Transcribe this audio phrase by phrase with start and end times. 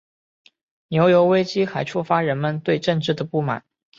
[0.87, 3.63] 牛油危机还触发人们对政治的不满。